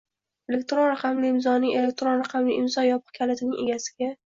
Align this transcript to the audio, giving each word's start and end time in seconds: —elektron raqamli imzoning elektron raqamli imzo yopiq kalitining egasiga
—elektron 0.51 0.87
raqamli 0.91 1.29
imzoning 1.33 1.75
elektron 1.83 2.19
raqamli 2.23 2.57
imzo 2.65 2.89
yopiq 2.89 3.17
kalitining 3.23 3.57
egasiga 3.69 4.13